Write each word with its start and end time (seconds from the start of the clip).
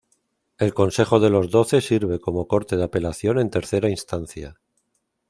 El 0.57 0.73
Consejo 0.73 1.19
de 1.19 1.29
los 1.29 1.51
Doce 1.51 1.79
sirve 1.79 2.19
como 2.19 2.47
corte 2.47 2.75
de 2.75 2.83
apelación 2.85 3.37
en 3.37 3.51
tercera 3.51 3.87
instancia. 3.87 4.59